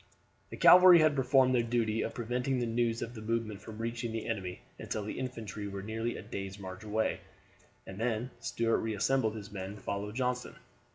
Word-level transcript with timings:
The 0.49 0.57
cavalry 0.57 0.97
had 0.97 1.15
performed 1.15 1.53
their 1.53 1.61
duty 1.61 2.01
of 2.01 2.15
preventing 2.15 2.57
the 2.57 2.65
news 2.65 3.03
of 3.03 3.13
the 3.13 3.21
movement 3.21 3.61
from 3.61 3.77
reaching 3.77 4.11
the 4.11 4.25
enemy 4.27 4.61
until 4.79 5.03
the 5.03 5.19
infantry 5.19 5.67
were 5.67 5.83
nearly 5.83 6.17
a 6.17 6.23
day's 6.23 6.57
march 6.57 6.83
away, 6.83 7.19
and 7.85 7.99
then 7.99 8.31
Stuart 8.39 8.79
reassembled 8.79 9.35
his 9.35 9.51
men 9.51 9.73
and 9.73 9.79
followed 9.83 10.15
Johnston. 10.15 10.55